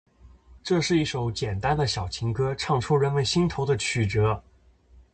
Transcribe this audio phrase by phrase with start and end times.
[0.63, 4.41] 这是一首简单的小情歌，唱出人们心头的曲折